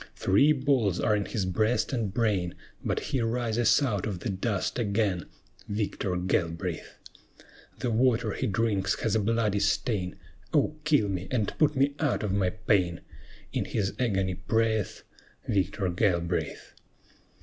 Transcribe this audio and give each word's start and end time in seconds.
Three 0.15 0.51
balls 0.51 0.99
are 0.99 1.15
in 1.15 1.25
his 1.25 1.45
breast 1.45 1.93
and 1.93 2.11
brain, 2.11 2.55
But 2.83 2.99
he 3.01 3.21
rises 3.21 3.83
out 3.83 4.07
of 4.07 4.21
the 4.21 4.29
dust 4.31 4.79
again, 4.79 5.27
Victor 5.69 6.15
Galbraith! 6.15 6.97
The 7.77 7.91
water 7.91 8.31
he 8.33 8.47
drinks 8.47 8.99
has 9.01 9.13
a 9.13 9.19
bloody 9.19 9.59
stain; 9.59 10.15
"Oh, 10.55 10.75
kill 10.85 11.07
me, 11.07 11.27
and 11.29 11.55
put 11.59 11.75
me 11.75 11.93
out 11.99 12.23
of 12.23 12.33
my 12.33 12.49
pain!" 12.49 13.01
In 13.53 13.65
his 13.65 13.93
agony 13.99 14.33
prayeth 14.33 15.03
Victor 15.47 15.87
Galbraith. 15.89 16.73